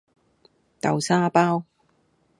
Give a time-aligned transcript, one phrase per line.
[0.81, 1.63] 豆沙包